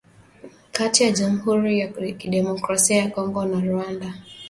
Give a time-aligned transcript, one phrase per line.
[0.71, 4.13] kati ya jamhuri ya kidemokrasia ya Kongo na Rwanda